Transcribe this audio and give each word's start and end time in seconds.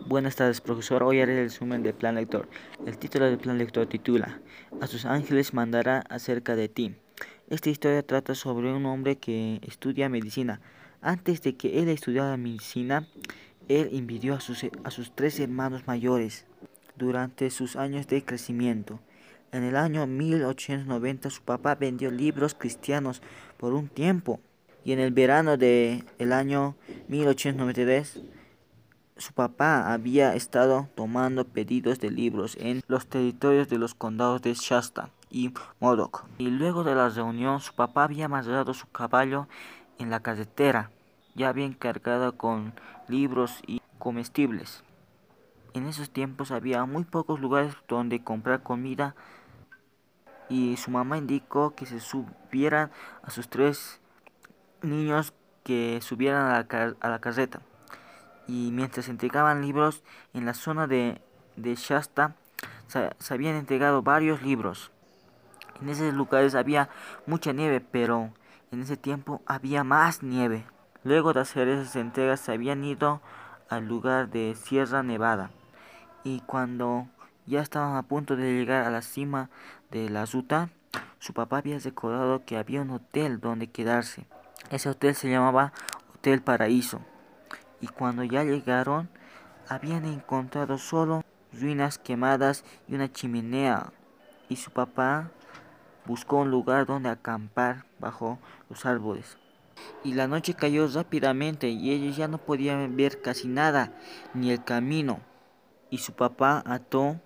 Buenas 0.00 0.36
tardes, 0.36 0.60
profesor. 0.60 1.02
Hoy 1.02 1.20
haré 1.20 1.38
el 1.38 1.44
resumen 1.44 1.82
del 1.82 1.94
plan 1.94 2.16
lector. 2.16 2.48
El 2.84 2.98
título 2.98 3.26
del 3.26 3.38
plan 3.38 3.56
lector 3.56 3.86
titula 3.86 4.40
A 4.80 4.86
sus 4.86 5.06
ángeles 5.06 5.54
mandará 5.54 6.04
acerca 6.10 6.56
de 6.56 6.68
ti. 6.68 6.94
Esta 7.48 7.70
historia 7.70 8.02
trata 8.02 8.34
sobre 8.34 8.72
un 8.72 8.84
hombre 8.86 9.16
que 9.16 9.60
estudia 9.62 10.08
medicina. 10.08 10.60
Antes 11.00 11.40
de 11.42 11.56
que 11.56 11.80
él 11.80 11.88
estudiara 11.88 12.36
medicina, 12.36 13.08
él 13.68 13.90
envidió 13.92 14.34
a 14.34 14.40
sus, 14.40 14.66
a 14.82 14.90
sus 14.90 15.14
tres 15.14 15.40
hermanos 15.40 15.86
mayores 15.86 16.44
durante 16.96 17.48
sus 17.50 17.76
años 17.76 18.06
de 18.08 18.24
crecimiento. 18.24 19.00
En 19.52 19.62
el 19.62 19.76
año 19.76 20.06
1890 20.06 21.30
su 21.30 21.42
papá 21.42 21.76
vendió 21.76 22.10
libros 22.10 22.54
cristianos 22.54 23.22
por 23.56 23.72
un 23.72 23.88
tiempo 23.88 24.40
y 24.84 24.92
en 24.92 24.98
el 24.98 25.12
verano 25.12 25.56
del 25.56 26.04
el 26.18 26.32
año 26.32 26.76
1893 27.08 28.20
su 29.16 29.32
papá 29.32 29.92
había 29.92 30.34
estado 30.34 30.88
tomando 30.96 31.44
pedidos 31.44 32.00
de 32.00 32.10
libros 32.10 32.56
en 32.58 32.82
los 32.88 33.06
territorios 33.06 33.68
de 33.68 33.78
los 33.78 33.94
condados 33.94 34.42
de 34.42 34.54
Shasta 34.54 35.10
y 35.30 35.54
Modoc. 35.78 36.24
Y 36.38 36.48
luego 36.48 36.82
de 36.82 36.96
la 36.96 37.08
reunión, 37.08 37.60
su 37.60 37.74
papá 37.74 38.04
había 38.04 38.26
amarrado 38.26 38.74
su 38.74 38.88
caballo 38.88 39.46
en 39.98 40.10
la 40.10 40.20
carretera, 40.20 40.90
ya 41.34 41.52
bien 41.52 41.74
cargado 41.74 42.36
con 42.36 42.74
libros 43.06 43.60
y 43.66 43.80
comestibles. 43.98 44.82
En 45.74 45.86
esos 45.86 46.10
tiempos 46.10 46.50
había 46.50 46.84
muy 46.84 47.04
pocos 47.04 47.40
lugares 47.40 47.74
donde 47.88 48.22
comprar 48.22 48.62
comida 48.62 49.14
y 50.48 50.76
su 50.76 50.90
mamá 50.90 51.18
indicó 51.18 51.74
que 51.74 51.86
se 51.86 52.00
subieran 52.00 52.90
a 53.22 53.30
sus 53.30 53.48
tres 53.48 54.00
niños 54.82 55.32
que 55.62 56.00
subieran 56.02 56.46
a 56.46 56.66
la, 56.68 56.96
a 57.00 57.08
la 57.08 57.18
carreta 57.20 57.60
y 58.46 58.70
mientras 58.72 59.08
entregaban 59.08 59.62
libros 59.62 60.02
en 60.32 60.44
la 60.44 60.54
zona 60.54 60.86
de, 60.86 61.20
de 61.56 61.74
Shasta 61.74 62.36
se, 62.86 63.10
habían 63.32 63.56
entregado 63.56 64.02
varios 64.02 64.42
libros. 64.42 64.90
En 65.80 65.88
esos 65.88 66.14
lugares 66.14 66.54
había 66.54 66.88
mucha 67.26 67.52
nieve, 67.52 67.80
pero 67.80 68.30
en 68.70 68.82
ese 68.82 68.96
tiempo 68.96 69.42
había 69.46 69.84
más 69.84 70.22
nieve. 70.22 70.64
Luego 71.02 71.32
de 71.32 71.40
hacer 71.40 71.68
esas 71.68 71.96
entregas 71.96 72.40
se 72.40 72.52
habían 72.52 72.84
ido 72.84 73.20
al 73.68 73.86
lugar 73.86 74.30
de 74.30 74.54
Sierra 74.54 75.02
Nevada 75.02 75.50
y 76.22 76.40
cuando 76.40 77.08
ya 77.46 77.60
estaban 77.60 77.96
a 77.96 78.02
punto 78.02 78.36
de 78.36 78.52
llegar 78.52 78.86
a 78.86 78.90
la 78.90 79.02
cima 79.02 79.50
de 79.90 80.08
la 80.08 80.24
ruta, 80.24 80.70
su 81.18 81.34
papá 81.34 81.58
había 81.58 81.78
recordado 81.78 82.44
que 82.44 82.56
había 82.56 82.82
un 82.82 82.90
hotel 82.90 83.40
donde 83.40 83.70
quedarse. 83.70 84.26
Ese 84.70 84.88
hotel 84.88 85.14
se 85.14 85.30
llamaba 85.30 85.72
Hotel 86.14 86.40
Paraíso 86.40 87.02
y 87.84 87.86
cuando 87.88 88.24
ya 88.24 88.44
llegaron 88.44 89.10
habían 89.68 90.06
encontrado 90.06 90.78
solo 90.78 91.22
ruinas 91.52 91.98
quemadas 91.98 92.64
y 92.88 92.94
una 92.94 93.12
chimenea 93.12 93.92
y 94.48 94.56
su 94.56 94.70
papá 94.70 95.30
buscó 96.06 96.38
un 96.38 96.50
lugar 96.50 96.86
donde 96.86 97.10
acampar 97.10 97.84
bajo 97.98 98.38
los 98.70 98.86
árboles. 98.86 99.36
Y 100.02 100.14
la 100.14 100.28
noche 100.28 100.54
cayó 100.54 100.88
rápidamente 100.88 101.68
y 101.68 101.90
ellos 101.90 102.16
ya 102.16 102.26
no 102.26 102.38
podían 102.38 102.96
ver 102.96 103.20
casi 103.20 103.48
nada, 103.48 103.92
ni 104.32 104.50
el 104.50 104.64
camino. 104.64 105.20
Y 105.90 105.98
su 105.98 106.12
papá 106.12 106.62
ató 106.64 107.20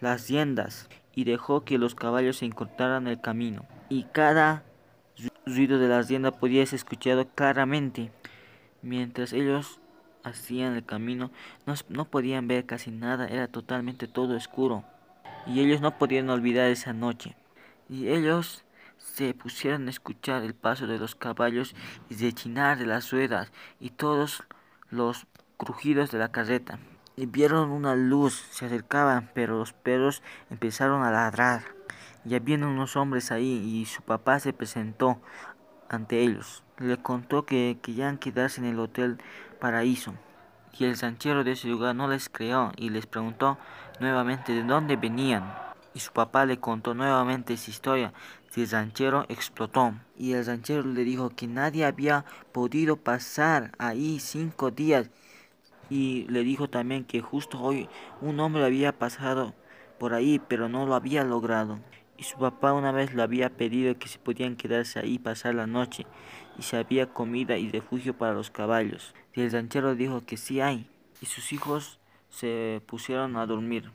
las 0.00 0.28
riendas 0.28 0.88
y 1.12 1.24
dejó 1.24 1.64
que 1.64 1.78
los 1.78 1.96
caballos 1.96 2.42
encontraran 2.42 3.08
el 3.08 3.20
camino. 3.20 3.66
Y 3.88 4.04
cada 4.04 4.62
ruido 5.44 5.80
de 5.80 5.88
las 5.88 6.08
riendas 6.08 6.34
podía 6.34 6.64
ser 6.66 6.76
escuchado 6.76 7.26
claramente, 7.34 8.12
mientras 8.82 9.32
ellos 9.32 9.80
hacían 10.24 10.74
el 10.74 10.84
camino 10.84 11.30
no, 11.66 11.74
no 11.88 12.06
podían 12.06 12.48
ver 12.48 12.66
casi 12.66 12.90
nada, 12.90 13.26
era 13.28 13.48
totalmente 13.48 14.08
todo 14.08 14.36
oscuro. 14.36 14.84
Y 15.46 15.60
ellos 15.60 15.80
no 15.80 15.98
podían 15.98 16.30
olvidar 16.30 16.70
esa 16.70 16.92
noche. 16.92 17.36
Y 17.88 18.08
ellos 18.08 18.64
se 18.98 19.34
pusieron 19.34 19.86
a 19.86 19.90
escuchar 19.90 20.42
el 20.42 20.54
paso 20.54 20.86
de 20.86 20.98
los 20.98 21.14
caballos 21.14 21.74
y 22.08 22.16
rechinar 22.16 22.78
de 22.78 22.86
las 22.86 23.10
ruedas 23.10 23.52
y 23.78 23.90
todos 23.90 24.42
los 24.90 25.26
crujidos 25.56 26.10
de 26.10 26.18
la 26.18 26.32
carreta. 26.32 26.78
Y 27.16 27.26
vieron 27.26 27.70
una 27.70 27.94
luz, 27.94 28.34
se 28.50 28.66
acercaban, 28.66 29.30
pero 29.34 29.58
los 29.58 29.72
perros 29.72 30.22
empezaron 30.50 31.02
a 31.02 31.12
ladrar. 31.12 31.62
Ya 32.24 32.38
habían 32.38 32.64
unos 32.64 32.96
hombres 32.96 33.30
ahí 33.30 33.52
y 33.52 33.84
su 33.84 34.02
papá 34.02 34.40
se 34.40 34.52
presentó 34.52 35.20
ante 35.88 36.20
ellos. 36.22 36.62
Le 36.78 36.96
contó 36.96 37.44
que 37.44 37.78
querían 37.82 38.18
quedarse 38.18 38.60
en 38.60 38.66
el 38.66 38.80
Hotel 38.80 39.18
Paraíso. 39.64 40.12
Y 40.78 40.84
el 40.84 40.98
ranchero 40.98 41.42
de 41.42 41.52
ese 41.52 41.68
lugar 41.68 41.94
no 41.96 42.06
les 42.06 42.28
creó 42.28 42.70
y 42.76 42.90
les 42.90 43.06
preguntó 43.06 43.56
nuevamente 43.98 44.52
de 44.52 44.62
dónde 44.62 44.96
venían. 44.96 45.54
Y 45.94 46.00
su 46.00 46.12
papá 46.12 46.44
le 46.44 46.60
contó 46.60 46.92
nuevamente 46.92 47.54
esa 47.54 47.70
historia. 47.70 48.12
Y 48.54 48.60
el 48.60 48.68
ranchero 48.68 49.24
explotó. 49.30 49.94
Y 50.18 50.34
el 50.34 50.44
ranchero 50.44 50.82
le 50.82 51.02
dijo 51.04 51.30
que 51.30 51.46
nadie 51.46 51.86
había 51.86 52.26
podido 52.52 52.96
pasar 52.96 53.72
ahí 53.78 54.20
cinco 54.20 54.70
días. 54.70 55.08
Y 55.88 56.26
le 56.28 56.44
dijo 56.44 56.68
también 56.68 57.06
que 57.06 57.22
justo 57.22 57.58
hoy 57.58 57.88
un 58.20 58.40
hombre 58.40 58.66
había 58.66 58.92
pasado 58.92 59.54
por 59.98 60.12
ahí, 60.12 60.42
pero 60.46 60.68
no 60.68 60.84
lo 60.84 60.94
había 60.94 61.24
logrado 61.24 61.78
y 62.16 62.24
su 62.24 62.38
papá 62.38 62.72
una 62.72 62.92
vez 62.92 63.14
le 63.14 63.22
había 63.22 63.50
pedido 63.50 63.98
que 63.98 64.08
se 64.08 64.18
podían 64.18 64.56
quedarse 64.56 64.98
ahí 64.98 65.18
pasar 65.18 65.54
la 65.54 65.66
noche 65.66 66.06
y 66.58 66.62
si 66.62 66.76
había 66.76 67.12
comida 67.12 67.56
y 67.56 67.70
refugio 67.70 68.16
para 68.16 68.34
los 68.34 68.50
caballos. 68.50 69.14
Y 69.34 69.40
el 69.40 69.50
ranchero 69.50 69.94
dijo 69.94 70.24
que 70.24 70.36
sí 70.36 70.60
hay 70.60 70.88
y 71.20 71.26
sus 71.26 71.52
hijos 71.52 71.98
se 72.30 72.82
pusieron 72.86 73.36
a 73.36 73.46
dormir. 73.46 73.90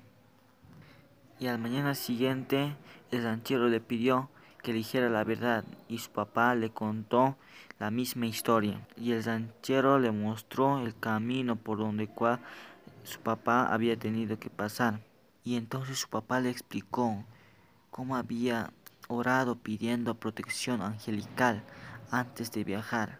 Y 1.39 1.47
al 1.47 1.59
mañana 1.59 1.95
siguiente 1.95 2.75
el 3.11 3.23
ranchero 3.23 3.69
le 3.69 3.79
pidió 3.79 4.29
que 4.61 4.73
dijera 4.73 5.09
la 5.09 5.23
verdad 5.23 5.63
y 5.87 5.99
su 5.99 6.11
papá 6.11 6.53
le 6.55 6.69
contó 6.69 7.37
la 7.79 7.91
misma 7.91 8.25
historia 8.25 8.85
y 8.97 9.13
el 9.13 9.23
ranchero 9.23 9.99
le 9.99 10.11
mostró 10.11 10.85
el 10.85 10.97
camino 10.99 11.55
por 11.55 11.77
donde 11.77 12.07
cual 12.07 12.39
su 13.05 13.21
papá 13.21 13.73
había 13.73 13.97
tenido 13.97 14.37
que 14.37 14.49
pasar 14.49 14.99
y 15.45 15.55
entonces 15.55 15.97
su 15.99 16.09
papá 16.09 16.41
le 16.41 16.49
explicó 16.49 17.23
cómo 17.89 18.15
había 18.15 18.71
orado 19.07 19.55
pidiendo 19.55 20.15
protección 20.15 20.81
angelical 20.81 21.63
antes 22.11 22.51
de 22.51 22.63
viajar. 22.63 23.19